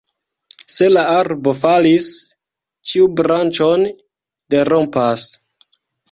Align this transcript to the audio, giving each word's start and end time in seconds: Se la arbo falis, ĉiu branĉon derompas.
Se 0.75 0.85
la 0.93 1.01
arbo 1.17 1.51
falis, 1.57 2.07
ĉiu 2.91 3.05
branĉon 3.19 3.85
derompas. 4.55 5.27